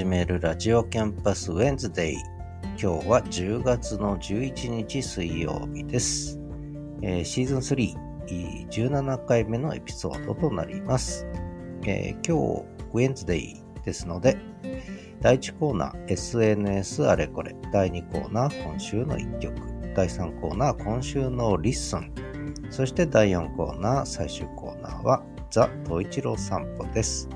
[0.00, 2.16] 始めるラジオキャンパス Wednesday。
[2.82, 6.40] 今日は10月の11日水曜日です。
[7.02, 11.26] えー、 season 3、17回目のエピソードとなります。
[11.84, 12.64] えー、今日、
[12.94, 14.38] Wednesday ですので、
[15.20, 19.54] 第1コーナー SNS あれこれ、第2コーナー今週の1曲、
[19.94, 22.10] 第3コーナー今週の LISTEN、
[22.70, 27.28] そして第4コーナー最終コーナーはザ・トイチロー散歩です。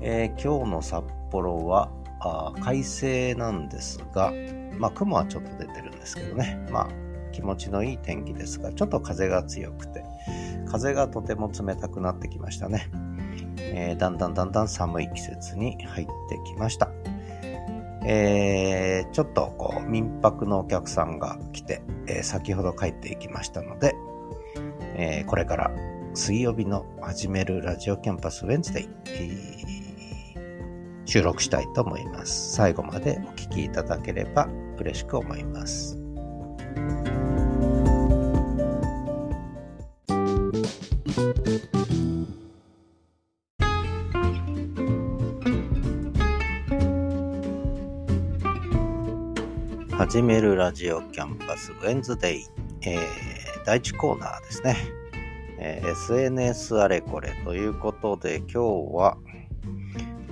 [0.00, 4.32] えー、今日の札幌はあ快晴なんですが、
[4.78, 6.88] まあ雲はちょっと出てるんですけどね、まあ
[7.32, 10.04] 気持ちのいい天気ですが、ちょっと風が強くて、
[10.70, 12.88] 風がとても冷たくなってきましたね。
[13.58, 16.90] えー、だんだんだんだん寒い季節に入ってきました。
[18.06, 23.94] えー、ちょっとこう民泊のお客さんが来て、えー、先ほど帰っていきましたので、
[24.94, 25.70] えー、これから
[26.14, 28.88] 水曜日の始めるラジオキャンパスウェンズデイ、
[31.06, 32.54] 収録したいと思います。
[32.54, 35.98] 最後までお聴きいただければ嬉しく思います。
[49.96, 52.46] 始めるラジオキャンパスウェンズデイ、
[52.82, 53.00] えー、
[53.64, 54.76] 第1コーナーですね、
[55.58, 58.58] えー、SNS あれこれということで今日
[58.94, 59.16] は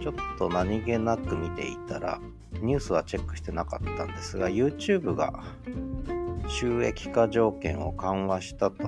[0.02, 2.20] ちょっと何気なく見ていたら、
[2.60, 5.44] ニュースはチェックしてなかったんですが、YouTube が
[6.48, 8.82] 収益化条件を緩和したと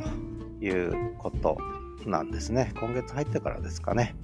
[0.61, 1.57] いうこと
[2.05, 2.73] なんですね。
[2.79, 4.17] 今月入ってからですかね。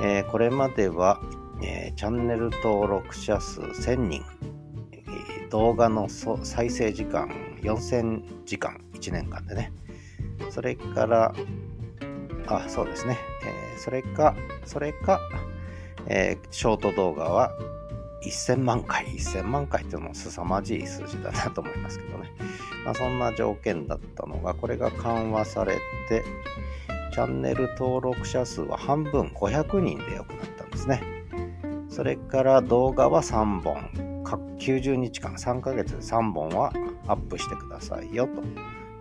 [0.00, 1.20] えー、これまでは、
[1.62, 4.22] えー、チャンネル登録者数1000人、
[4.92, 7.28] えー、動画の再生時間
[7.62, 9.72] 4000時間、1年間でね。
[10.50, 11.34] それから、
[12.46, 13.18] あ、そうですね。
[13.44, 14.34] え、それか、
[14.64, 15.20] それか、
[16.06, 17.52] えー、ショート動画は
[18.22, 22.30] 1000万回、1000万回っていうのも凄まじい数字だなと思いますけどね。
[22.84, 25.76] まあ、そんな条件だったのが、これが緩和され
[26.08, 26.24] て、
[27.12, 31.02] チャンネル登録者数は半分500人で良くなったんですね。
[31.88, 34.24] それから動画は3本、
[34.58, 36.72] 90日間、3ヶ月で3本は
[37.06, 38.28] アップしてくださいよ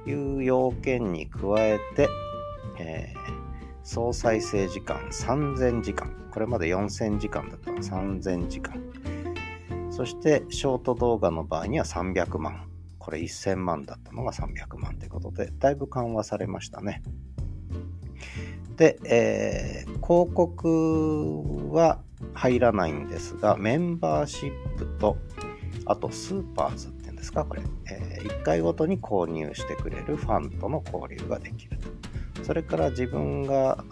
[0.06, 2.08] という要件に加えて、
[2.80, 3.48] えー
[3.88, 6.27] 総再生時間3000時間。
[6.38, 8.80] これまで4000時間だったの3000時間。
[9.90, 12.70] そしてショート動画の場合には300万。
[13.00, 17.02] これ1000万だったのが300万ということで、だいぶ緩和されましたね。
[18.76, 22.04] で、えー、広告は
[22.36, 25.18] 入らないんですが、メンバーシップと、
[25.88, 31.88] あとスーパーズっていうんですか、これ、えー、1回ごとに購入してくれるファンとの交流ができると。
[32.44, 33.84] それから自分が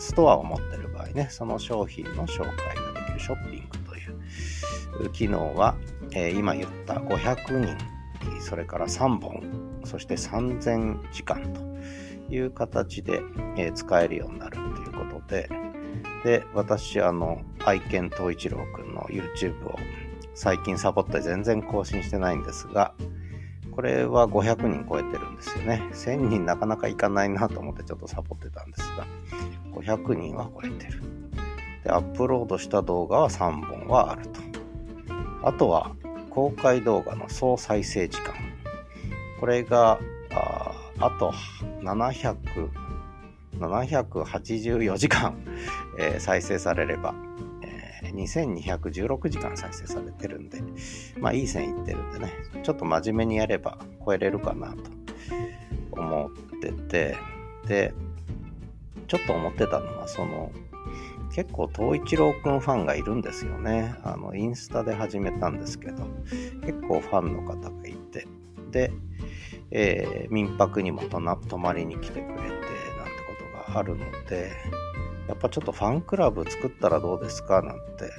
[0.00, 5.76] ストアを持ってるね、その商品の紹介ができるショッピングという機能は、
[6.12, 7.76] えー、今言った500人、
[8.40, 9.42] それから3本、
[9.84, 11.62] そして3000時間と
[12.34, 13.22] いう形で、
[13.56, 15.48] えー、使えるようになるということで、
[16.24, 19.78] で、私、あの、愛犬東一郎くんの YouTube を
[20.34, 22.94] 最近サボって全然更新してないんですが、
[23.70, 25.82] これは500人超えてるんですよね。
[25.92, 29.06] 1000人なかなかいかないなと思ってちょっとサボってたんですが、
[29.74, 31.00] 500人は超えてる。
[31.82, 34.40] で、アップロードした動画は3本はあると。
[35.42, 35.94] あとは、
[36.30, 38.34] 公開動画の総再生時間。
[39.40, 39.98] これが、
[40.32, 41.32] ああと
[41.82, 42.36] 700、
[43.58, 45.36] 784時間、
[45.98, 47.14] えー、再生されれば
[47.62, 50.62] え、2216時間再生されてるんで、
[51.18, 54.90] まあいい線いってるんでね、ちょっと真面目にやれば超えれるかなと
[55.92, 57.16] 思ってて、
[57.66, 57.94] で、
[59.06, 60.50] ちょっと思ってたのは、その、
[61.34, 63.94] 結構東一郎くんファンがいるんですよね。
[64.04, 66.04] あの、インスタで始めたんですけど、
[66.64, 68.26] 結構ファンの方がいて、
[68.70, 68.92] で、
[69.70, 72.60] えー、民泊にも泊まりに来てくれて、なんて
[73.26, 74.52] ことがあるので、
[75.26, 77.62] やっぱちょっとファンクラブ作ったらどうですか？
[77.62, 78.10] なんて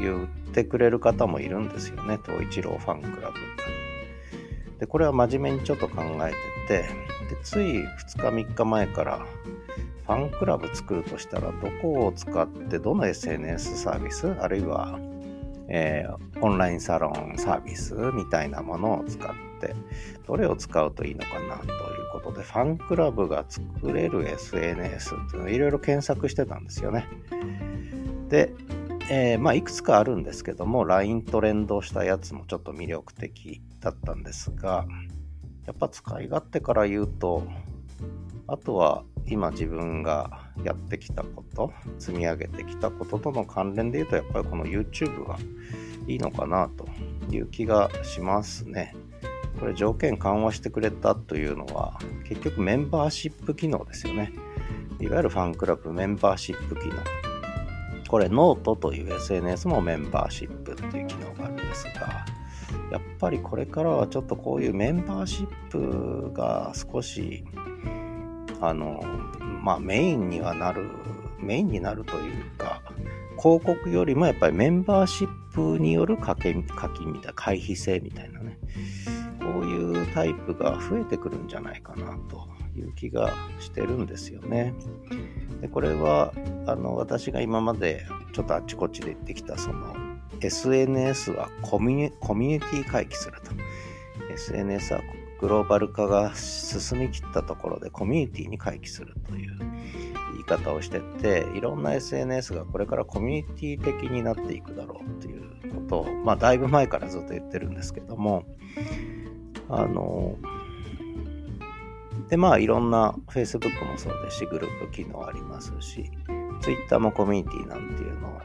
[0.00, 2.18] 言ってくれる方もいるんですよね。
[2.24, 3.36] 東一郎ファンクラブ。
[4.80, 6.32] で、これは真面目にちょっと考え
[6.66, 6.88] てて、
[7.28, 7.86] で、つい2
[8.16, 9.26] 日3日前から
[10.06, 14.98] ファンクラブ作るとしたらどこを使ってどの SNS サービスあるいは、
[15.68, 19.30] えー、オンラインサロンサービスみたいなものを使っ
[19.60, 19.74] て
[20.26, 27.06] どれを使うといいのかなということで、ファンクラブが作れる SNS っていうのをいろいろ検索してたんですよね。
[28.28, 28.52] で、
[29.10, 34.86] えー、まあ、いくつかあるんですけども、LINE と連動したやつもちょっと魅力的だったんですが、
[35.66, 37.46] やっぱ使い勝手から言うと、
[38.46, 45.38] あとは今自分がやってきたこと、積み上げてきたこととの関連で言うと、やっぱりこの YouTube が
[46.06, 46.86] いいのかなと
[47.30, 48.94] いう気がしますね。
[49.58, 54.32] これ条件緩和してくれたというのは、結局メンバーシップ機能ですよね。
[55.00, 56.94] いわゆるファンクラブメンバーシップ機能。
[58.08, 62.24] これノートという SNS もメンバーシップという機能があるんですが、
[62.90, 67.44] やっぱりこれからはちょっとこういうメンバーシップが少し、
[68.68, 69.02] あの、
[69.62, 70.90] まあメインにはなる、
[71.38, 72.82] メインになるというか、
[73.40, 78.58] 広告よりもやっぱりメンバーシップによる課金課金みたいな、回避制みたいなね、
[79.40, 84.74] こういうタイプが増えてくるんじゃないかなという気がしてるんですよね。
[85.60, 86.32] でこれは
[86.66, 89.94] あの私が今までちょっとあっちこっちで言ってきたその
[90.40, 93.52] SNS はコミュニティ回帰すると。
[94.32, 95.00] SNS は
[95.40, 108.44] グローバル化が進みきったところでコミュニティに回帰するという言い方をしてて、いろんな SNS がこれからコミュニティ的になっていくだろうということを、まあだいぶ前からずっと言ってるんですけども、
[109.68, 110.36] あの、
[112.28, 116.10] で、まあいろんな Facebook もそうですし、グループ機能ありますし、
[116.60, 118.40] Twitter もコミュニティなんていうのを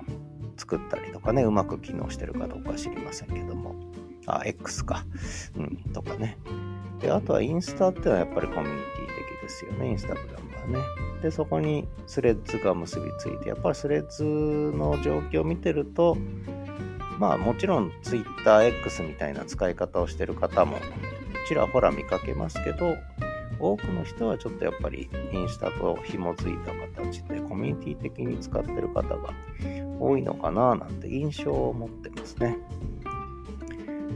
[0.58, 3.76] 作ったりとかね、うまく機能してるかどうか知りませんけども、
[4.26, 5.06] あ、X か、
[5.56, 6.38] うん、とかね。
[7.00, 10.86] で、あとはインスタっていうのはやっぱりコミュニティ的ですよね、インスタグラムはね。
[11.22, 16.18] で、そこにスレッズが結びついて、やっぱりスレッズの状況を見てると、
[17.18, 20.78] まあもちろん TwitterX みたいな使い方をしてる方も
[21.50, 22.96] ちらほら見かけますけど、
[23.60, 29.34] 多くの人はちょっとやっぱりインスタと紐づいた形でコミュニティ的に使ってる方が
[30.00, 32.56] 多いのかななんて印象を持ってますね。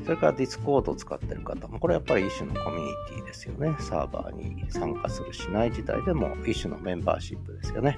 [0.03, 3.75] それからディスコードを使ってる方も、これやっぱり一種のコミュニティですよね。
[3.79, 7.97] サーバーに参加するしない自体でも一種のメンバーシップですよね。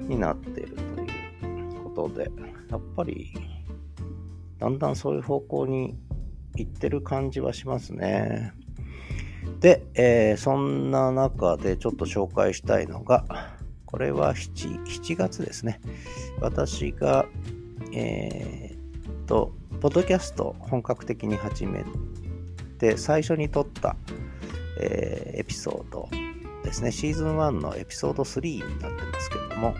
[0.00, 2.30] になっているということで、
[2.70, 3.32] やっぱり
[4.58, 5.96] だんだんそういう方向に
[6.56, 8.52] 行ってる感じはしますね。
[9.60, 13.56] で、えー、そんな中でちょっと紹介したいのが、
[13.86, 15.80] これは 7, 7月ですね。
[16.40, 17.26] 私が、
[17.92, 21.84] えー、と、ポッドキャスト本格的に始め
[22.78, 23.96] て、最初に撮った、
[24.80, 26.08] えー、エピソード
[26.64, 26.90] ですね。
[26.90, 29.74] シーズン1のエピソード3になってますけども、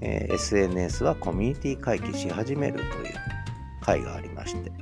[0.00, 3.14] えー、SNS はコミュニティ回帰し始めるという
[3.82, 4.72] 回がありまして、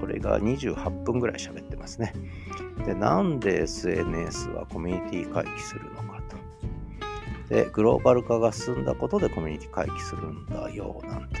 [0.00, 2.14] これが28分ぐらい喋ってますね。
[2.86, 6.22] で、なんで SNS はコミュニティ回帰するのか
[7.48, 7.54] と。
[7.54, 11.39] で、グローバル化が進んだことでコミュニティ回帰するんだよ、なんて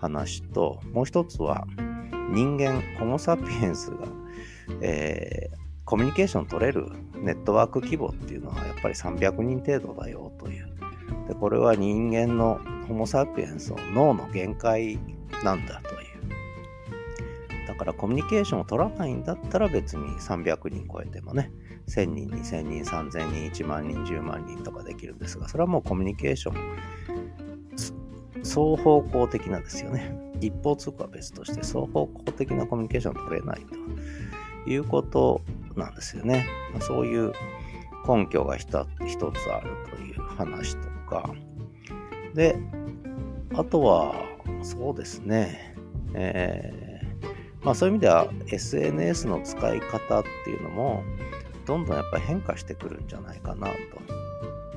[0.00, 1.66] 話と、もう一つは、
[2.30, 4.06] 人間、ホモ・サピエンスが、
[4.80, 10.68] えー、コミュニケーション取れるネットワーク規模っていうのはやっぱり300人程度だよという。
[11.28, 14.98] で、これは人間のホモ・サピエンスの脳の限界
[15.42, 16.08] なんだという。
[17.66, 21.50] だからコミュニケーションを取らないんだったら別に300人超えてもね、
[21.88, 27.07] 1000人、2000人、3000人、1万人、10万人とかできるんですが、それはもうコミュニケーション、
[28.44, 30.16] 双方向的なんですよね。
[30.40, 35.42] 一方通行は別として双方向的なコミュニケーションを取れないということ
[35.76, 36.46] なんですよね。
[36.72, 37.32] まそういう
[38.06, 38.84] 根拠が一つあ
[39.60, 41.30] るという話とか。
[42.34, 42.58] で、
[43.54, 44.14] あとは、
[44.62, 45.74] そうですね、
[46.14, 51.02] えー、まあそういう意味では SNS の使い方っていうのも、
[51.66, 53.68] どんどんやっぱり変化してくるんじゃないかな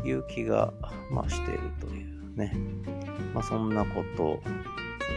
[0.02, 0.74] という気が、
[1.10, 2.54] まあ、しているというね。
[3.34, 4.42] まあそんなこと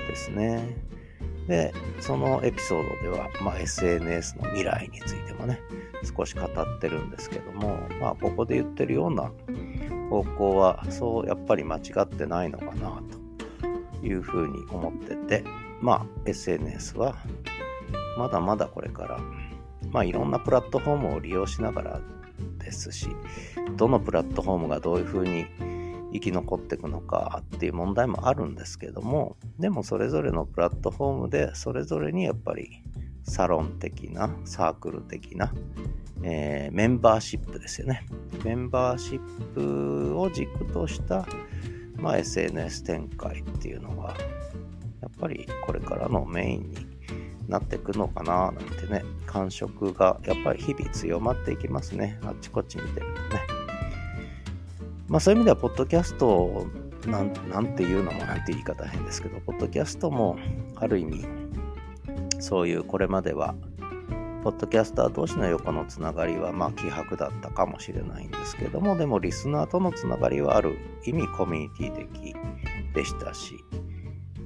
[0.09, 0.76] ですね。
[1.49, 5.61] で、そのエピソードでは、まあ、SNS の未来についてもね、
[6.16, 9.31] 少し語ってるんですけども、まあ、ここで言ってるような
[10.09, 13.02] 方向は、そうやっぱり間違ってないのかな、
[14.00, 15.45] というふうに思ってて、
[15.81, 17.16] まあ、SNS は、
[18.16, 19.19] まだまだこれから、
[19.90, 22.00] まあ、いろんなプラットフォームを利用しながら
[22.59, 23.09] ですし、
[23.76, 25.47] どのプラットフォームがどういうふうに
[26.14, 32.83] 生き残っていくのかっていう問題もあるんですけどもでもそれぞれのプラットフォームでそれぞれにやっぱり
[33.25, 35.52] サロン的なサークル的な、
[36.23, 38.06] えー、メンバーシップですよね。
[38.44, 41.26] メンバーシップを軸とした、
[41.97, 44.14] まあ、SNS 展開っていうのが
[45.00, 46.76] やっぱりこれからのメインに
[47.49, 52.21] なっていくのかななんてね感触がやっぱり日々強まっていきますね。
[52.23, 53.53] あっちこっち見てるとね。
[55.08, 56.66] まあそういう意味では、ポッドキャスト
[57.06, 60.37] なん、なんていうのもなんて言い方変ですけど、ポッドキャストも
[60.76, 61.25] ある意味、
[62.40, 63.54] そういうこれまでは
[64.44, 72.37] ポッドキャスター同士の横のつながりは、まあ、希薄だったかもしれないんですけども、でも、リスナーとのつながりはある意味コミュニティ的
[72.92, 73.56] でしたし、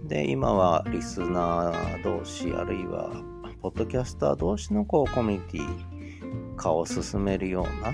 [0.05, 3.11] で、今はリスナー同士、あるいは、
[3.61, 7.93] ポッドキャスター同士のこうコミュニティ化を進めるような、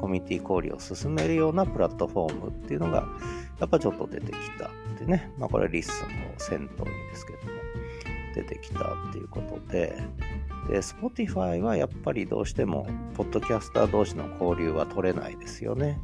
[0.00, 3.06] コミュニティ交流を進めるようなプラットフォームっていうのが、
[3.60, 7.46] やっぱちょっと出てきたってね、まあこれ LISTEN の先頭にですけども、
[8.34, 9.96] 出てきたっていうことで、
[10.68, 15.98] で、Spotify はやっぱりどうしても、ポッドキャスター同士の交流は取れないですよね。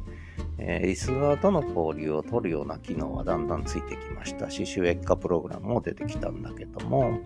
[0.57, 7.19] えー、リスナーとの交流を取るような機能はだんだんついてきましたし、収益化プログラムも出てきたんだけども、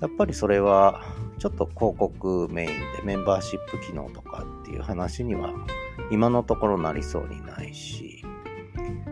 [0.00, 1.02] やっぱりそれは
[1.38, 5.52] ちょっと広告メインでメンバーシップ機能とかっていう話には
[6.10, 8.22] 今のところなりそうにないし、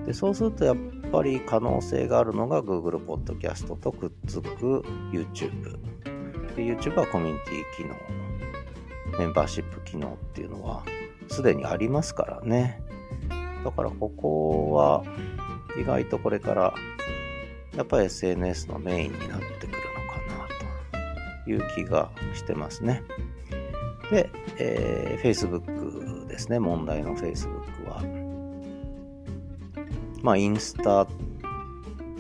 [0.07, 0.77] でそうするとやっ
[1.11, 5.79] ぱり可能性があるのが Google Podcast とくっつく YouTube。
[6.57, 10.85] で YouTube はコミュニティ機能、メンバーシップ機能っていうのは
[11.29, 12.83] すでにありますからね。
[13.65, 15.05] だからここは
[15.81, 16.75] 意外とこれから
[17.77, 20.47] やっぱり SNS のメインになってくるのかな
[21.45, 23.03] という気がしてますね。
[24.11, 26.59] で、えー、Facebook ですね。
[26.59, 28.03] 問題の Facebook は。
[30.23, 31.07] まあ、インスタ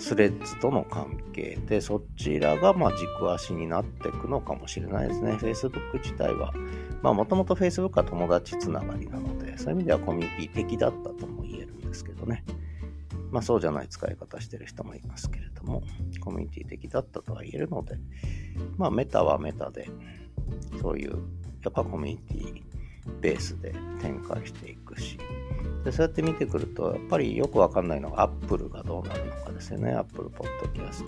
[0.02, 5.32] スレッズとの関係で、そちらがまあ軸足になっていくのかもしれないですね。
[5.34, 6.52] Facebook 自体は、
[7.02, 12.44] まあもともと Facebook は友達つながりなので、そういう意味ではコミュニティ的だったとも言えるんですけどね。
[13.30, 15.84] まあそうじゃない使い方してる人もいますけれども、
[16.20, 17.96] コミュニティ的だったとは言えるので、
[18.76, 19.88] まあメタはメタで、
[20.80, 21.18] そういう、
[21.64, 22.62] やっぱコミュニティ
[23.20, 25.18] ベースで展開していくし、
[25.84, 29.92] でそうやって見てくると、やっぱりよくわかんないのが Apple がどうなるのかですよね。
[29.92, 31.04] Apple Podcast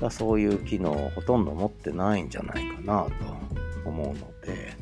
[0.00, 3.06] がそういう機能をほとんど持ってないんじゃないかな
[3.84, 4.74] と思うので、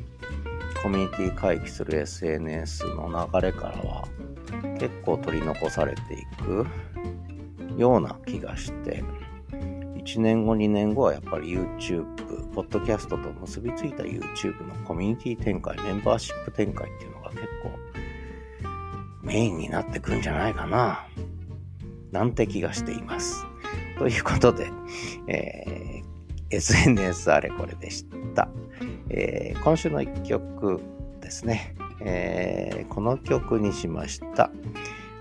[0.81, 4.07] コミュニティ回帰する SNS の流れからは
[4.79, 6.65] 結構取り残されていく
[7.77, 9.03] ような気がして、
[9.51, 12.20] 1年後、2年後はやっぱり YouTube、
[12.53, 17.71] ポッドキャストと結びついた YouTube のコミュニティ展開、メンバーシップ展開っていうのが結構
[19.21, 21.07] メインになってくんじゃないかな、
[22.11, 23.45] なんて気がしています。
[23.97, 24.69] ということで、
[25.27, 28.05] えー、SNS あれこれでし
[28.35, 28.49] た。
[29.09, 30.81] えー、今週の一曲
[31.21, 34.51] ですね、えー、この曲にしました。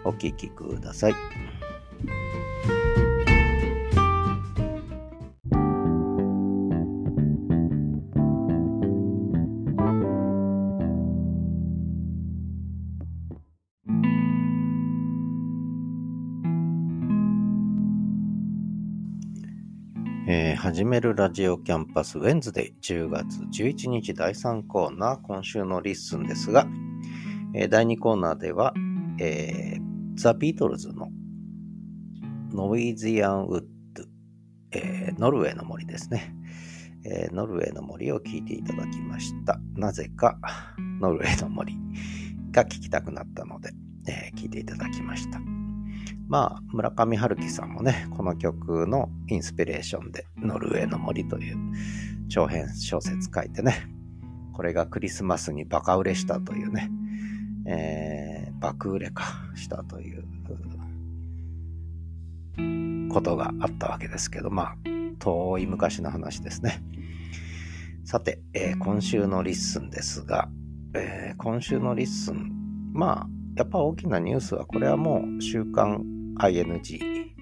[0.05, 1.15] お聴きください。
[20.91, 26.67] めるラジオキャンパス Wednesday 10月11日第3コーナー今週の LISTEN ですが、
[27.55, 28.75] えー、第2コーナーでは、
[29.21, 29.81] えー、
[30.17, 31.07] ザ・ビートルズの
[32.53, 34.03] ノウィズアンウッド、
[34.73, 36.35] えー、ノルウェーの森ですね、
[37.05, 39.61] えー、ノルウェーの森を聞いていただきました。
[39.77, 40.39] なぜか
[41.01, 41.77] ノルウェーの森
[42.51, 43.71] が聞きたくなったので、
[44.09, 45.60] え、聞いていただきました。
[46.31, 51.57] まあ、村上春樹さんもね、この曲のインスピレーションで、ノルウェーの森という
[52.29, 53.89] 長編小説書いてね、
[54.53, 56.89] これがクリスマスにバカ売れしたというね、
[57.67, 59.25] えー、爆売れ
[59.57, 60.25] したという
[63.13, 64.77] ことがあったわけですけど、まあ、
[65.19, 66.81] 遠い昔の話ですね。
[68.05, 70.49] さて、えー、今週の LISTEN ですが、
[70.95, 72.53] えー、今週の LISTEN、
[72.93, 77.35] まあ、やっぱ大きなニュースは、これはもう週刊 ING、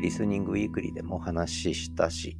[0.00, 2.38] リスニングウィークリーでもお話ししたし、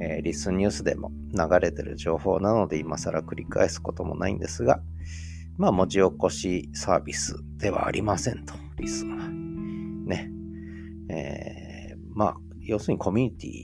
[0.00, 4.80] えー、リスニュースでも流れてる情報なので今更繰り返すこともないんですが、
[5.56, 9.28] まあ文字起こしサービスではありませんと、リスンは。
[9.28, 10.30] ね。
[11.10, 13.62] えー、まあ、要するにコミュニティ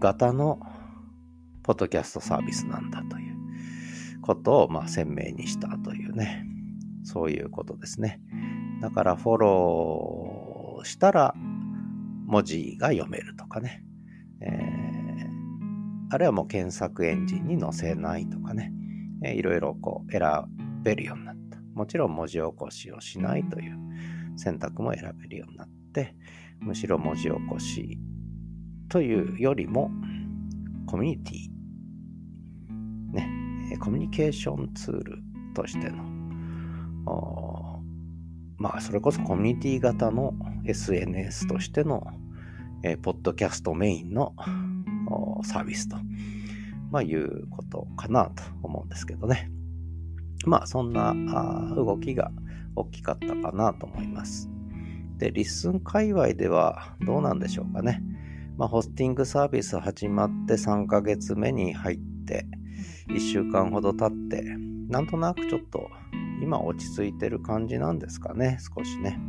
[0.00, 0.58] 型の
[1.62, 3.36] ポッドキャストサービスなんだという
[4.22, 6.44] ことを、まあ、鮮明にしたというね、
[7.04, 8.20] そういうことですね。
[8.80, 11.34] だからフォローしたら
[12.26, 13.84] 文字が読めるとかね。
[14.40, 18.72] えー、あるいはもう検索エンジンに載せないとかね。
[19.24, 20.22] えー、いろいろこう選
[20.82, 21.58] べるようになった。
[21.74, 23.78] もちろん文字起こしをしないという
[24.36, 26.14] 選択も選べるようになって、
[26.60, 27.98] むしろ文字起こし
[28.88, 29.90] というよりも
[30.86, 31.50] コミュニティ、
[33.14, 35.22] ね、コミュニケーションツール
[35.54, 36.04] としての
[38.60, 42.06] まあ、それこそコミュニティ型の SNS としての、
[42.84, 44.34] えー、ポッドキャストメインの
[45.42, 45.96] サービスと
[46.90, 49.50] まあ、いうことかなと思うんですけどね。
[50.44, 51.14] まあ、そんな
[51.74, 52.30] 動きが
[52.74, 54.50] 大きかったかなと思います。
[55.18, 58.02] で、 LISTEN 界隈ではどうなんでしょうかね。
[58.56, 62.46] まあ、ホスティングサービス始まって3ヶ月目に入って、
[63.08, 64.42] 1週間ほど経って、
[64.88, 65.88] なんとなくちょっと
[66.42, 69.20] 今落ち着いてる感じなんですかね、少しね。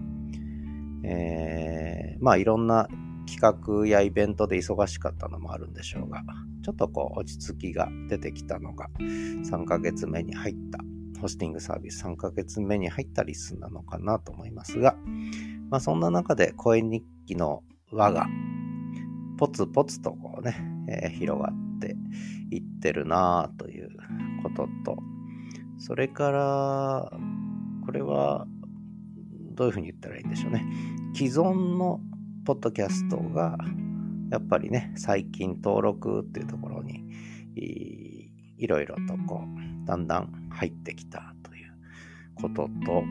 [1.03, 2.87] えー、まあいろんな
[3.25, 6.23] 企画やイベントで忙しかったのもあるんでしょうが、
[6.63, 10.79] ちょっとこう落ち着きが出てきたのが3ヶ月目に入った
[11.19, 14.95] ホスティングサービス3ヶ月目に入ったリスンなのかなと思いますが、
[15.69, 18.27] まあそんな中で声日記の輪が
[19.37, 20.55] ポツポツとこうね、
[20.87, 21.95] えー、広がって
[22.51, 23.89] いってるなという
[24.43, 24.97] ことと、
[25.81, 27.11] それから、
[27.83, 28.45] これは
[29.55, 30.63] どういうふうに言ったらいいんでしょうね。
[31.15, 31.99] 既存の
[32.45, 33.57] ポッドキャストが、
[34.29, 37.03] やっぱりね、最近登録っていうところに
[37.55, 39.43] いろいろとこ
[39.83, 41.73] う、だんだん入ってきたという
[42.35, 43.03] ことと、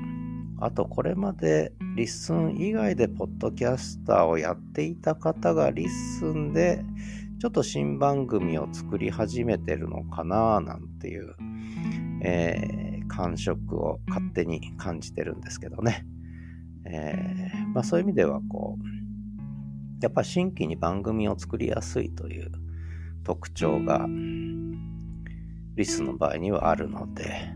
[0.61, 6.85] あとこれまで LISTEN 以外でポッドキャスターをやっていた方が LISTEN で
[7.41, 11.35] ちょっと新番組を作り始めてるのかななんていう、
[12.21, 16.07] えー、感触を勝手に感じてるんですけどね。
[16.85, 22.51] えー、まあそういう意味ではこう、やっぱ新規に番組を作りやすいという
[23.23, 24.07] 特徴が
[25.77, 27.53] リスの場合にはあるので、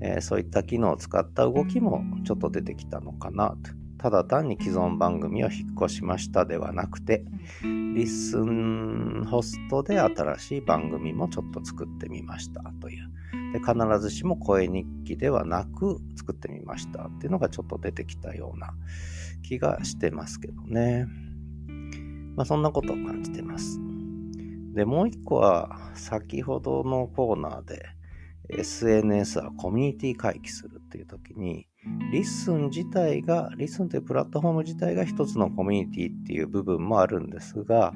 [0.00, 3.78] えー、そういった機能を使った動きもちょっと出てきたのかなと。
[3.98, 7.24] ただ単に既存番組を引っ越しましたではなくて、
[7.62, 13.10] LISTEN ホストで新しい番組もちょっと作ってみましたという。
[13.52, 18.74] で必ずしも声日記ではなく作ってみましたっていうのがちょっと出てきたような
[19.42, 21.06] 気がしてますけどね。
[22.36, 23.80] まあそんなことを感じてます。
[24.74, 27.86] で、もう一個は先ほどのコーナーで
[28.50, 31.66] SNS はコミュニティ回帰するっていう時に、
[32.12, 37.92] LISTEN 自体が、 LISTEN というプラットフォーム自体が一つのコミュニティっていう部分もあるんですが、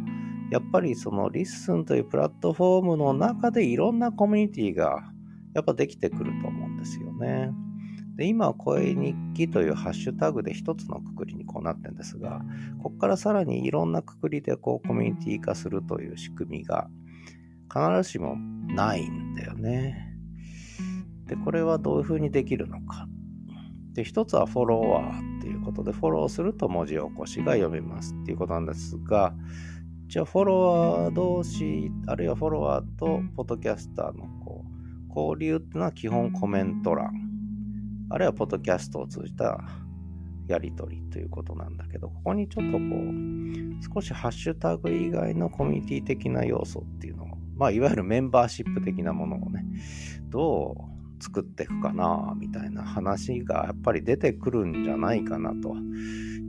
[0.51, 5.12] やっぱりその LISTEN というプラットフォームの中でいろんなコミュニティが
[5.55, 7.51] やっぱできてくると思うんですよね。
[8.17, 12.43] で今、声日記というハッシュタグで一つのくくりにこうなってるんですが、
[12.83, 16.89] ここからさらにいろんなくくりでこうコミュニティ化するという仕組みが
[17.73, 20.15] 必ずしもないんだよね。
[21.27, 23.09] で、これはどういうふうにできるのか。
[23.95, 29.35] で、一つはフォロワーっていうことで、フォローすると文字起こしが読めますっていうことなんですが、
[30.07, 34.82] じゃあフォロワー同士、あるいはフォロワーとポッドキャスターのこう
[35.15, 37.13] 交流っていうのは基本コメント欄、
[38.11, 39.59] あるいはポッドキャストを通じた
[40.49, 49.65] やり取りということなんだけど、ここにちょっとこう、少しハッシュタグ以外のコミュニティ的な要素っていうのを、まあ、いわゆるメンバーシップ的なものをね、
[50.29, 55.77] どう作っていくかなみたいな話がやっぱり出てくるんじゃないかなと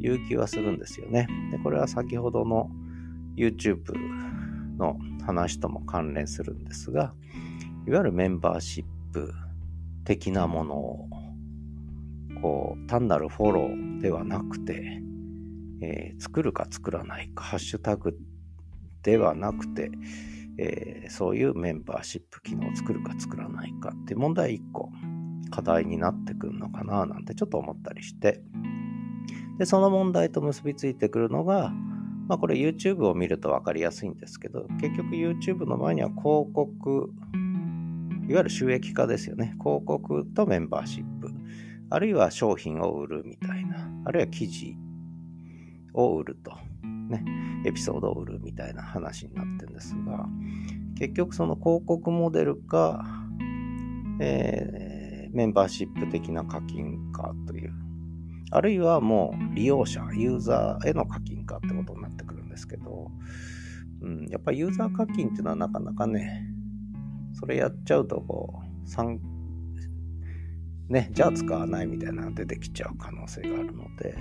[0.01, 1.27] いう気はするんですよね。
[1.51, 2.71] でこれは先ほどの
[3.35, 3.93] YouTube
[4.77, 7.13] の話とも関連するんですが
[7.87, 9.33] いわゆるメンバーシップ
[10.05, 11.09] 的なものを
[12.41, 15.01] こう単なるフォローではなくて、
[15.81, 18.17] えー、作るか作らないかハッシュタグ
[19.01, 19.91] ではなくて
[20.57, 24.89] えー、そういうメンバーシップ機能を作るか作らないかって問題1個
[25.49, 28.41] 課題になってくるのかななんてちょっと思ったりして。
[29.57, 31.71] でその問題と結びついてくるのが
[32.27, 37.13] まあこれ YouTube を見ると分かりやすいんですけど結局 YouTube の前には広告
[38.29, 39.55] いわゆる収益化ですよね。
[39.59, 41.29] 広告とメンバーシップ。
[41.89, 43.89] あるいは商品を売るみたいな。
[44.05, 44.75] あるいは記事
[45.93, 46.51] を売ると。
[46.83, 47.23] ね、
[47.65, 50.25] エピソードを売るみたいな話になってるんですが、
[50.97, 53.05] 結局その広告モデルか、
[54.19, 57.73] えー、メンバーシップ的な課金かという、
[58.51, 63.11] あるいはもう利用者、ユーザーへの課金かってことになってくるんですけど、
[64.01, 66.52] うん、やっぱりユーザー課金っていうのはなかなかね、
[67.43, 69.19] それやっちゃうとこう3、
[70.87, 74.15] ね、じゃあ使わないみたいなのが出てきちゃう可能性があるので、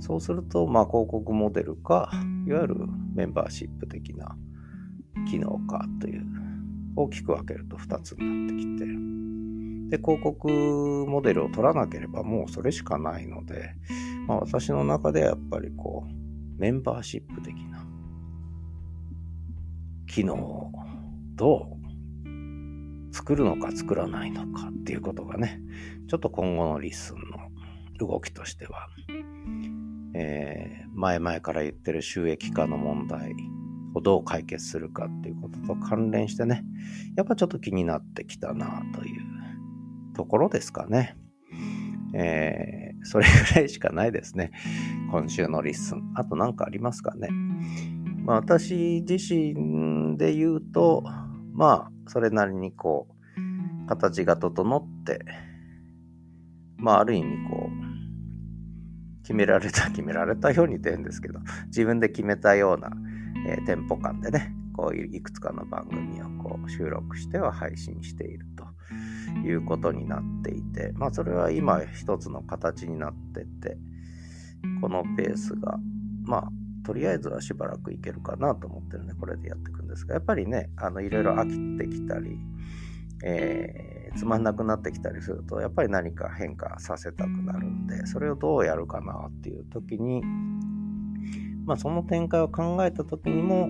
[0.00, 2.10] そうすると、まあ、広告モデルか、
[2.46, 2.76] いわゆる
[3.14, 4.34] メンバーシップ的な
[5.30, 6.24] 機能かという、
[6.96, 10.48] 大きく分けると2つになってきて、で、広告
[11.06, 13.74] モデルを取らなければもうそれしかないので、
[14.26, 17.86] まあ、私の中ではやっぱりこう、メンバーシップ的な
[20.06, 20.72] 機能を
[21.36, 21.81] どう
[23.12, 25.60] 作るのか作らないのかっていうことがね、
[26.08, 27.18] ちょっと今後の LISTEN
[27.98, 28.88] の動きとしては
[30.14, 33.34] えー、前々から言ってる収益化の問題
[33.94, 36.64] をどう解決するかっていうことと関連してね、
[37.16, 39.22] やっぱちょっと気になってきたなという
[40.14, 41.16] ところですかね。
[42.14, 44.52] えー、それぐらいしかないですね。
[45.10, 46.12] 今週の LISTEN。
[46.14, 47.28] あと何かありますかね。
[48.24, 51.04] まあ私自身で言うと、
[51.54, 55.24] まあそれなりにこう、形が整って、
[56.76, 62.90] まあある意味こう、決められた、決められたように言うんですけど、自分で決めたような、
[63.48, 73.76] えー、テンポ感でね、こういくつかの番組をこう収録しては配信しているということになっていて、まあそれは今一つの形になってて、
[74.80, 75.78] このペースが、
[76.24, 76.48] まあ
[76.84, 82.38] とりあえずはしばらくいけるかなと思ってるんで、これでやっていくんですが、やっぱりね、あのいろいろ飽きてきたり、
[83.24, 90.22] えー、つまんなくなってきたりすると、やっぱり何か変化させたくなるんで、それをどうやるかなっていう時に、
[91.64, 93.68] まあその展開を考えた時にも、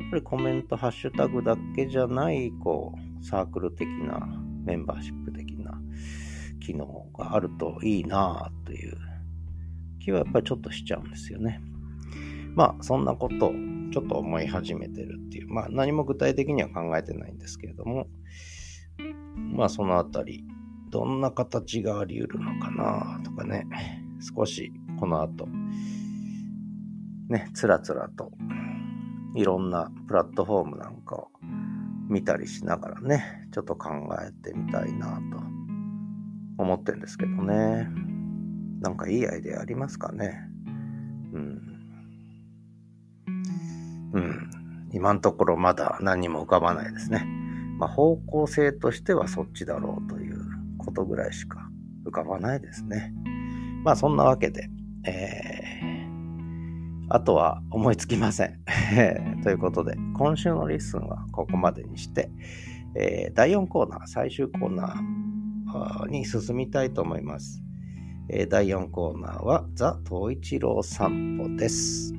[0.00, 4.20] やっぱりコメント、ハッシュタグだけじゃない、こう、サークル的な、
[4.64, 5.80] メンバーシップ的な
[6.60, 8.96] 機能があるといいなという
[10.06, 11.60] 気はやっぱりちょっとしちゃうんですよね。
[12.54, 13.52] まあ、そんなことを
[13.92, 18.06] ちょっと思い始めてるっていう、まあ何も具体的には考えてないんですけれども、
[19.52, 20.44] まあそのあたり、
[20.90, 23.66] どんな形があり得るのかなとかね、
[24.20, 25.48] 少しこの後、
[27.28, 28.30] ね、つらつらと
[29.34, 31.30] いろんなプラットフォームなんかを
[32.08, 33.88] 見たりしながらね、ちょっと考
[34.22, 35.42] えてみたいなと
[36.58, 38.15] 思ってるんですけどね。
[38.80, 40.40] なんかいいアイデアありますかね
[41.32, 41.66] うん。
[44.12, 44.50] うん。
[44.92, 47.26] 今のところまだ何も浮かばないですね。
[47.78, 50.38] まあ、方向性としてはそっちだろうという
[50.78, 51.68] ことぐらいしか
[52.06, 53.12] 浮かばないですね。
[53.84, 54.68] まあそんなわけで、
[55.04, 58.60] えー、あとは思いつきません。
[59.44, 62.30] ということで、今週の LISTEN はここまでにして、
[62.94, 67.62] えー、第4コーナー、最終コーナーに進みたいと思います。
[68.28, 72.12] えー、第4コーナーはザ・東一郎散歩です。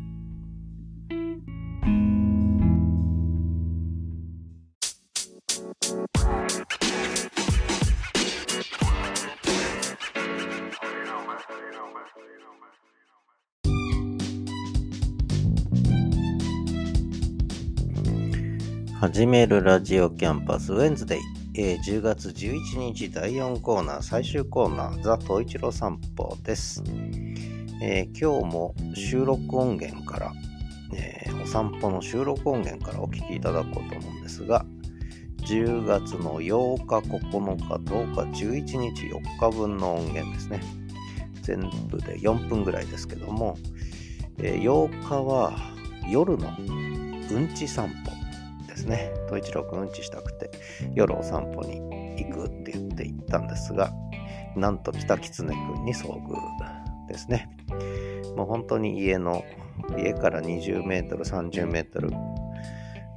[18.99, 26.83] 始めるラジオキャンパスウェンズデイえー、10月11日第4コーナー、最終コーナー、ザ・トイチロ散歩です。
[27.81, 30.33] えー、今日も収録音源から、
[30.93, 34.67] えー、お散歩の収録音源からお聞きいただこうと思うんですが、
[35.47, 40.61] 10月の8日、9日、10日、11日、4日分の音源ですね。
[41.41, 43.57] 全部で4分ぐらいですけども、
[44.37, 45.57] え8日は
[46.07, 46.49] 夜の
[47.31, 48.16] うんち散歩
[48.77, 49.11] ですね。
[49.25, 50.51] 統一郎くんうんちしたくて、
[50.93, 51.81] 夜お散歩に
[52.23, 53.91] 行くって言って行ったんですが、
[54.55, 57.49] なんと北狐くんに遭遇ですね。
[58.35, 59.43] もう本当に家の、
[59.97, 62.11] 家から20メートル、30メートル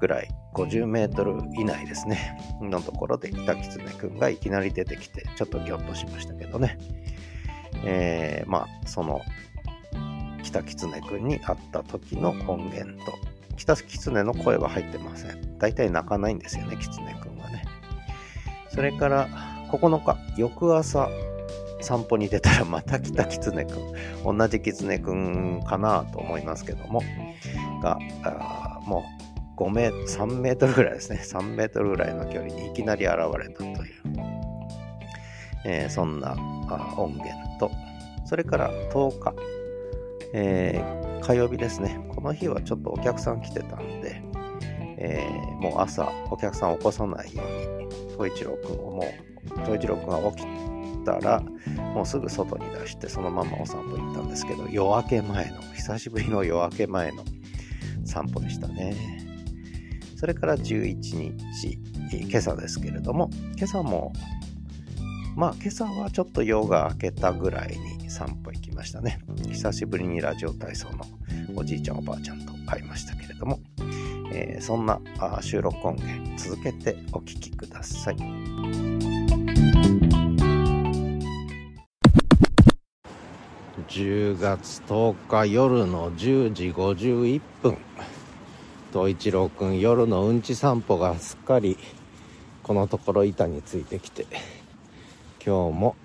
[0.01, 6.79] ぐらい、50メートル以内ですね、のところで北狐くんがいきなり出てきて、ちょっとギョッとしましたけどね。
[7.85, 9.21] えー、まあ、その
[10.43, 13.30] 北狐くんに会った時の音源と
[13.61, 15.59] 北狐の声は入ってません。
[15.59, 17.63] 大体泣かないんですよね、狐くんはね。
[18.71, 19.29] それから
[19.71, 21.11] 9日、翌朝
[21.83, 23.75] 散歩に出たらまた来た狐く
[24.33, 24.39] ん。
[24.39, 27.03] 同じ狐くんかなと思いますけども、
[27.83, 27.99] が、
[28.87, 29.05] も
[29.59, 31.21] う5メートル、3メートルぐらいですね。
[31.23, 33.77] 3メートルぐらいの距離にいきなり現れたという、
[35.67, 36.33] えー、そんな
[36.97, 37.71] 音源と、
[38.25, 39.35] それから10日、
[40.33, 42.01] えー、火曜日ですね。
[42.09, 44.23] この日はちょっとお客さん来てたんで、
[44.99, 50.47] えー、もう朝お客さんを起こさないように、東一郎くんをもう、東一郎くんが起き
[51.05, 51.41] たら、
[51.95, 57.25] もうすぐ外に出して、そのままお散歩行ったんですけど、夜明け前の、久しぶりの夜明け前の
[58.05, 58.95] 散歩でしたね。
[60.17, 61.79] それから11日、
[62.13, 64.13] 今朝ですけれども、今朝も、
[65.37, 69.21] まあ今朝はちょっと夜が明けたぐらいに散歩行きましたね。
[69.51, 71.07] 久しぶりにラジオ体操の
[71.57, 73.61] おじいちゃんおばあちゃんと会いましたけれども、
[74.33, 75.01] えー、そんな
[75.41, 78.17] 収録音源続けてお聴きください。
[83.89, 87.77] 10月10日夜の10時51分
[88.93, 91.77] 東一郎くん夜のうんち散歩がすっかり
[92.63, 94.27] このところ板についてきて
[95.43, 95.97] 今日も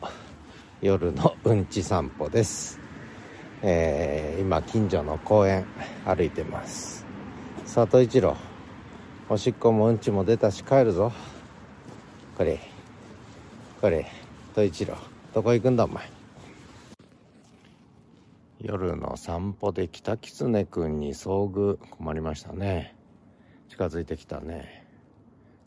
[0.82, 2.80] 夜のうんち散歩です。
[3.62, 5.66] えー、今近所の公園
[6.06, 7.06] 歩いてます。
[7.66, 8.38] 里一郎
[9.28, 11.12] おしっこもうんちも出たし帰るぞ。
[12.38, 12.62] これ
[13.82, 14.10] これ
[14.54, 14.96] と一郎
[15.34, 16.10] どこ行くんだお前。
[18.62, 21.78] 夜の散歩で北狐くんに遭遇。
[21.92, 22.96] 困りましたね。
[23.68, 24.86] 近づいてきたね。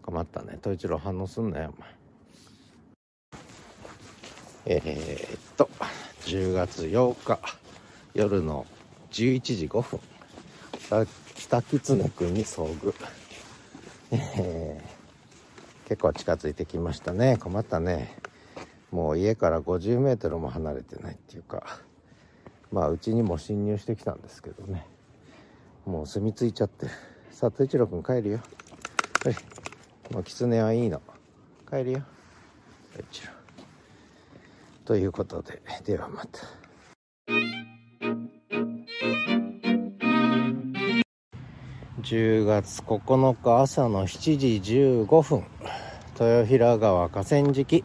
[0.00, 0.56] 困ったね。
[0.56, 1.97] と一郎反応すんなよお前。
[4.70, 5.70] えー、っと
[6.26, 7.40] 10月8日
[8.12, 8.66] 夜の
[9.10, 9.98] 11時5分
[11.34, 12.94] 北狐くんに遭遇、
[14.10, 17.38] えー、結構近づいてきましたね。
[17.38, 18.14] 困ったね。
[18.90, 21.80] もう家から50メートルも離れてないっていうか。
[22.70, 24.86] まあうちにも侵入してきたんですけどね。
[25.86, 26.88] もう住み着いちゃって。
[27.30, 28.40] さあと一郎くん帰るよ。
[29.24, 29.36] はい。
[30.12, 31.00] もう狐はいいの。
[31.70, 32.02] 帰るよ。
[33.10, 33.37] 一郎。
[34.88, 36.40] ということでではまた。
[42.00, 44.72] 10月9日朝の7時
[45.06, 45.44] 15分
[46.18, 47.84] 豊平川河川敷。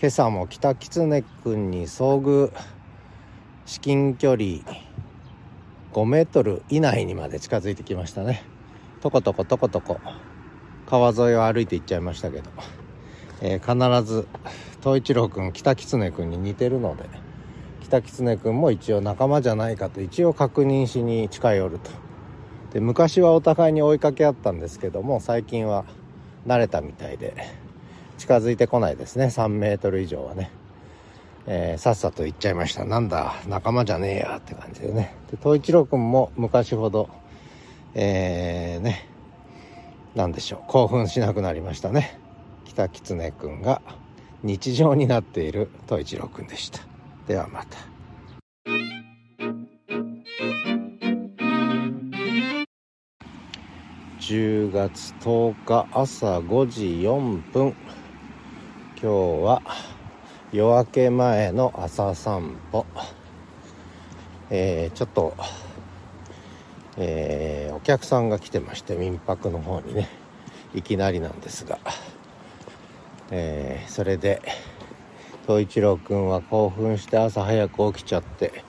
[0.00, 2.50] 今朝も北狐くんに遭遇。
[3.64, 4.42] 至近距離
[5.92, 8.42] 5メートル以内にまで近づいてきましたね。
[9.00, 10.00] とことことことこ
[10.86, 12.50] 川沿いを歩いて行っちゃいましたけど、
[13.42, 14.26] えー、必ず
[14.80, 17.04] 東一郎くん北狐くんに似てるので
[17.80, 21.90] 北狐くんも一応仲間じゃないかと一応確認しに近寄ると。
[22.72, 25.84] で昔はお互いに追いかけ合ったんですけども最近は
[26.46, 27.34] 慣れたみたいで
[28.18, 29.26] 近づいてこないですね。
[29.26, 30.50] 3メートル以上はね、
[31.46, 32.84] えー、さっさと行っちゃいました。
[32.84, 35.14] なんだ仲間じゃねえやって感じでね。
[35.30, 37.08] で東一郎くんも昔ほど
[37.94, 39.08] えー、ね
[40.14, 42.18] 何でしょう興奮しなくなりましたね。
[42.64, 43.80] 北狐くんが。
[44.42, 46.80] 日常になっている東一郎くんでした。
[47.26, 47.78] ではまた。
[54.20, 57.74] 10月10日朝5時4分。
[59.00, 59.06] 今日
[59.44, 59.62] は
[60.52, 62.86] 夜明け前の朝散歩。
[64.50, 65.34] えー、ちょっと
[66.98, 70.08] えー、お客さんが来てまして民泊の方にね
[70.74, 71.78] いきなりなんですが、
[73.30, 74.40] えー、それで
[75.46, 78.64] 東一郎くんは興奮して朝早く起きちゃって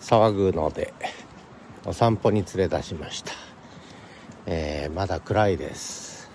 [0.00, 0.94] 騒ぐので
[1.84, 3.32] お散歩に連れ出しました、
[4.46, 6.30] えー、まだ暗いです。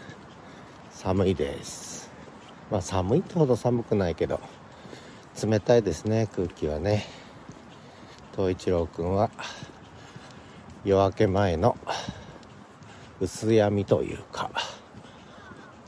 [0.91, 2.12] 寒いです。
[2.69, 4.39] まあ寒いってほど寒くないけど
[5.41, 7.06] 冷たいですね空気はね。
[8.36, 9.32] 東一郎くんは
[10.86, 11.78] 夜明け前の
[13.19, 14.52] 薄闇というか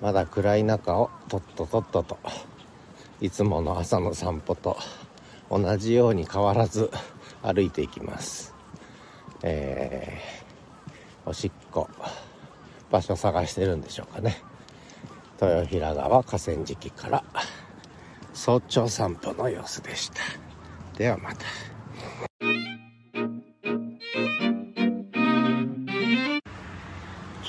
[0.01, 2.17] まだ暗い中をとっととっとと
[3.21, 4.75] いつもの朝の散歩と
[5.49, 6.89] 同じように変わらず
[7.43, 8.55] 歩いていきます。
[9.43, 11.87] えー、おしっこ
[12.89, 14.41] 場所探してるんでしょうかね。
[15.39, 17.23] 豊平川河川敷から
[18.33, 20.21] 早朝散歩の様子でした。
[20.97, 21.45] ではまた。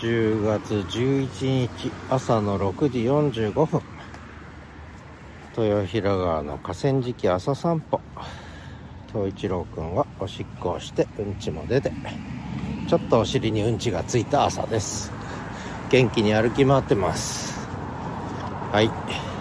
[0.02, 3.80] 10月11日朝の6時45分。
[5.56, 8.00] 豊平川の河川敷朝散歩。
[9.12, 11.92] 東一郎くんはおしっこをしてうんちも出て
[12.88, 15.12] ちょっとお尻にうんちがついた朝です。
[15.88, 17.64] 元気に歩き回ってます。
[18.72, 19.31] はい。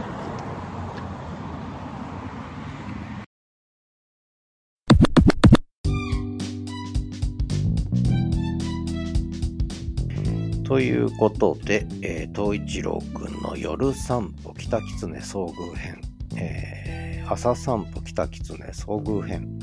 [10.81, 16.01] ということで、えー、東一郎くんの夜散歩北狐遭遇編、
[16.35, 19.59] えー、朝散歩北狐遭遇編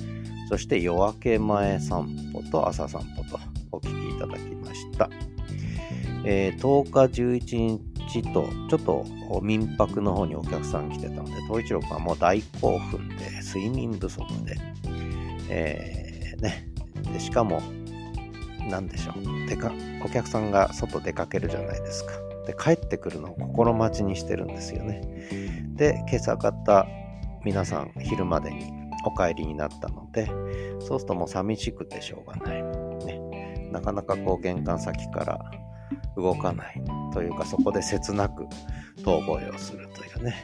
[0.49, 3.41] そして夜明け前散歩と朝散歩と
[3.73, 5.11] お聞きいただきました。
[6.25, 9.05] えー、10日11日とちょっと
[9.43, 14.57] 民泊の方にお客さん来てたので、東一郎君はもう大興奮で睡眠不足で、
[15.49, 16.69] えー、ね、
[17.13, 17.61] でしかも、
[18.69, 19.73] なんでしょう、でか、
[20.05, 22.13] お客さんが外出かけるじゃないですか。
[22.47, 25.03] で、帰ってくるのを心待ちにしてるんですよね。
[25.75, 26.87] で、今朝方、
[27.45, 28.73] 皆さん昼までに
[29.05, 30.27] お帰りになったので、
[30.81, 32.63] そうするともう寂しくてしょうがない。
[33.05, 35.51] ね、なかなかこう玄関先から
[36.17, 38.47] 動かないというか、そこで切なく
[39.05, 40.35] 遠吠えをするというね、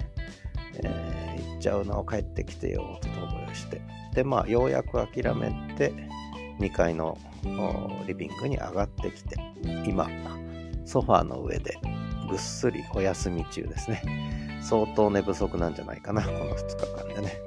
[0.82, 3.80] えー、行っちゃうのを帰ってきてよと遠吠えをして、
[4.14, 5.92] で、まあ、ようやく諦めて、
[6.60, 7.18] 2階の
[8.06, 9.36] リビングに上がってきて、
[9.86, 10.08] 今、
[10.84, 11.78] ソファーの上で
[12.28, 14.02] ぐっすりお休み中ですね。
[14.62, 17.38] 相当寝不足なんじゃないかな、この2日間でね。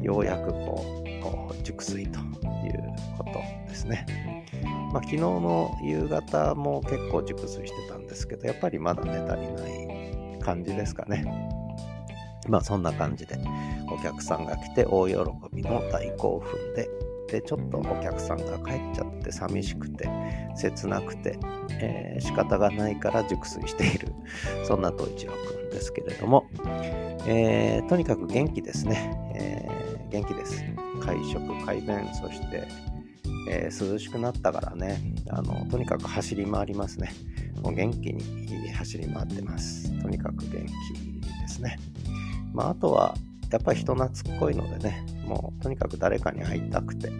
[0.00, 1.04] ようやくこ
[1.50, 2.24] う、熟睡という
[3.16, 3.32] こと
[3.68, 4.06] ですね。
[4.92, 11.24] まあ、昨日の夕方も結構熟睡してたんですけど、やっぱりまだ寝足りない感じですかね。
[12.48, 13.38] まあそんな感じで
[13.88, 15.14] お客さんが来て大喜
[15.52, 16.88] びの大興奮で、
[17.32, 20.06] で、ちょっとお客さんが帰っちゃって寂しくて、
[20.54, 21.38] 切なくて、
[21.80, 24.08] えー、仕方がないから熟睡している、
[24.64, 26.44] そんな東一郎くんですけれども、
[27.26, 29.18] えー、とにかく元気ですね。
[29.34, 30.62] えー、元気です。
[31.00, 32.68] 会食、会弁、そして、
[33.48, 37.12] えー、涼しくなったからね、あの、とにかく走り回りますね。
[37.62, 39.90] もう元気に走り回ってます。
[40.02, 41.78] とにかく元気ですね。
[42.52, 43.14] まあ、あとは、
[43.52, 47.10] やっぱり人懐っこいのでね、もうとにかく誰かに会いたくて、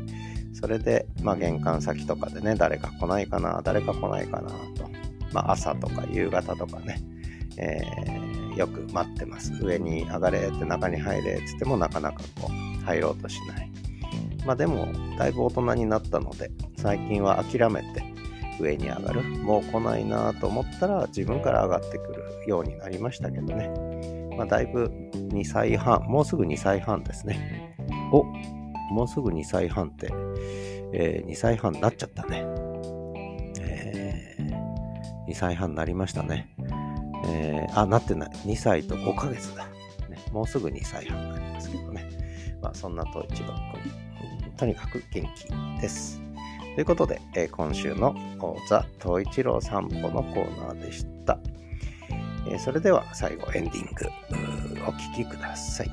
[0.55, 4.89] それで、まあ、玄関先とかでね、誰か来ないかな、誰か来ないかなと、
[5.33, 7.01] まあ、朝とか夕方とかね、
[7.59, 9.53] えー、よく待ってます。
[9.61, 13.71] 上に上がれって中に入れって言ってもなかなかこう入ろうとしない。
[14.47, 18.03] まあでも、だいぶ大人になったので、最近は諦めて
[18.59, 19.23] 上に上がる。
[19.23, 24.22] もう来ないなと思ったら自分から上がってくるようになりましたけどね。
[24.37, 27.77] まあだいぶ2歳半、もうすぐ2歳半ですね。
[28.13, 28.25] お、
[28.93, 30.13] もうすぐ2歳半って、
[30.93, 32.45] えー、2歳半になっちゃったね。
[33.61, 36.55] えー、2歳半になりましたね。
[37.27, 38.31] えー、あ、なってない。
[38.47, 39.67] 2歳と5ヶ月だ。
[40.09, 42.09] ね、もうすぐ2歳半になりますけどね。
[42.61, 46.21] まあそんなと一郎くん、とにかく元気です。
[46.75, 48.15] ということで、えー、今週の
[48.69, 51.39] ザ・東一郎散歩のコーナーでした。
[52.49, 54.07] え、それでは最後エンディング
[54.87, 55.91] お聴きください。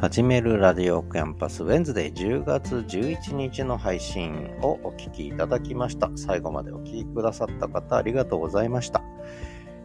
[0.00, 6.10] 始めるラジオキャンパスウェンズデー10月11日の配信をお聞きいただきました。
[6.14, 9.02] 最後までお聞きくださった方ありがとうございました。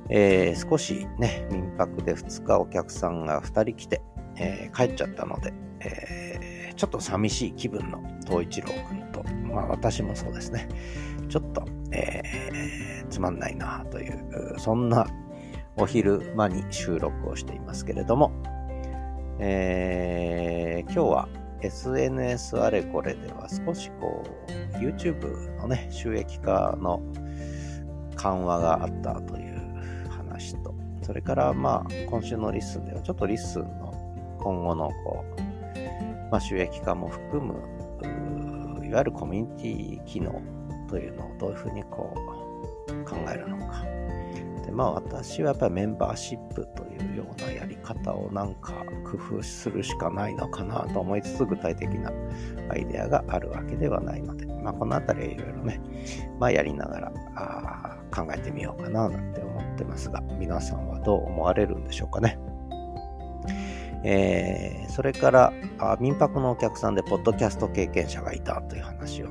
[0.10, 4.02] えー、少しね、民泊で2日お客さんが2人来て、
[4.38, 10.67] えー、帰っちゃったので、えー、ちょっと寂しい気分の東一郎くんと、まあ私もそうですね、
[11.30, 12.24] ちょっと、え、
[13.10, 15.06] つまんないなという、そんな
[15.78, 18.32] お昼間に収録をしていますけれども、
[19.39, 21.30] え、今日は
[21.62, 27.02] SNS あれこれでは少しこう YouTube のね収益化の
[28.15, 29.48] 緩和があったという
[30.63, 35.41] と、それからまあ今週の LISTEN ではちょっと LISTEN の今後のこう、
[36.32, 37.56] まあ、収益化も含む、
[38.86, 40.41] いわゆるコミュニティ機能
[40.89, 42.13] というのをどういうふうにこ
[42.88, 43.98] う考えるのか。
[44.69, 52.12] でまあ私はやっぱりメンバーシップというようなやり方をなんか工夫するしかないのかなと思いつつ具体的な
[52.69, 55.82] アイデアがあるわけではないので、まあこのあたりはいろいろね、
[56.39, 62.38] まあやりながらあ考えてみようかななんて思ってますが、皆さんはどう思われるんでしょうかね。
[64.03, 69.27] えー、それからあ、民泊のお客さんでポッドキャスト経験者がいたという話を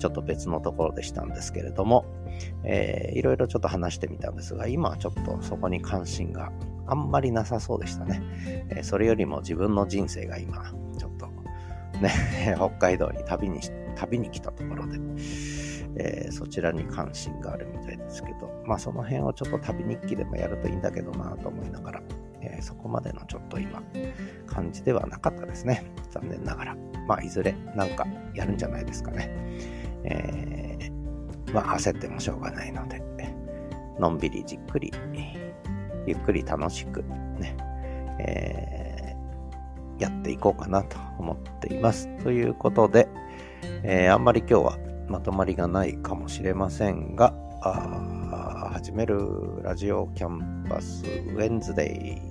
[0.00, 2.06] ちょっと別のところでしたんですけれども、
[2.64, 6.52] えー、いろいろちょっと話してみたんですが、今はちょっとそこに関心が
[6.86, 8.22] あんまりなさそうでしたね。
[8.70, 11.26] えー、それよりも自分の人生が今、ちょっと
[12.00, 12.10] ね、
[12.56, 13.60] 北海道に旅に、
[13.96, 14.98] 旅に来たところで、
[15.96, 22.02] えー、そちらに関心があるみたいですけど、まあその辺をちょっと旅日記でもやるといいんだけどなと思いながら、
[22.40, 23.82] えー、そこまでのちょっと今、
[24.46, 25.84] 感じではなかったですね。
[26.10, 26.76] 残念ながら。
[27.06, 29.34] まあいずれなんかやるんじゃないですかね。
[30.04, 30.69] えー、
[31.52, 33.02] まあ焦ってもしょうがないので、
[33.98, 34.92] のんびりじっくり、
[36.06, 37.02] ゆっくり楽しく
[37.38, 37.56] ね、
[38.18, 42.08] えー、やっていこうかなと思っています。
[42.22, 43.08] ということで、
[43.82, 47.34] えー、あんまり今日はまとまりがないかもしれませんが、
[48.72, 52.22] 始めるラジオキャンパスウェンズデイ、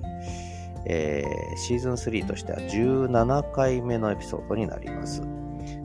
[0.88, 5.22] えー、シーズン3としては17回目のエピソードになります。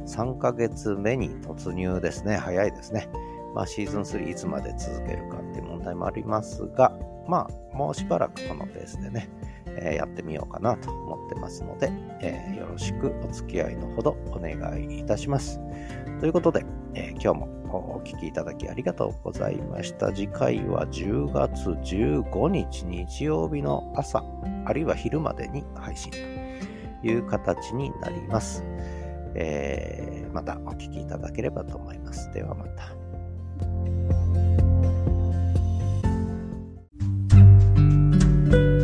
[0.07, 2.37] 3ヶ月目に突入ですね。
[2.37, 3.09] 早いですね。
[3.55, 6.93] まあ、シーズン3いつまで続けるかっていう問題もありますが、
[7.29, 9.29] まあ、もうしばらくこのペースでね、
[9.67, 11.91] えー、やってみようかなと思ってますので、
[12.21, 15.61] えー、よろしくお付き合いのほどお願いいたします。
[16.21, 17.49] ということで、えー、今日も
[17.97, 20.09] お聴きいただきありがとうございました。
[20.13, 24.23] 次回は10月15日日曜日の朝、
[24.65, 26.19] あるいは昼までに配信と
[27.07, 28.65] いう形になります。
[29.37, 32.33] えー、またお聴きいただければと思います。
[32.33, 33.04] ではまた。
[37.31, 38.84] thank you